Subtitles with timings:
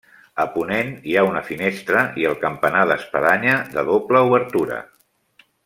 [0.43, 4.83] A ponent hi ha una finestra i el campanar d'espadanya de doble obertura.